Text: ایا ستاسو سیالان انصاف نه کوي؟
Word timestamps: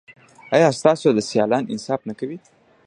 ایا 0.55 0.69
ستاسو 0.79 1.07
سیالان 1.29 1.63
انصاف 1.73 2.01
نه 2.09 2.13
کوي؟ 2.19 2.37